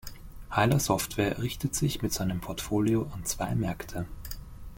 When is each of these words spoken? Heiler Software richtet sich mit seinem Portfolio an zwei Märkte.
Heiler 0.49 0.79
Software 0.79 1.43
richtet 1.43 1.75
sich 1.75 2.01
mit 2.01 2.11
seinem 2.11 2.41
Portfolio 2.41 3.05
an 3.13 3.23
zwei 3.23 3.53
Märkte. 3.53 4.07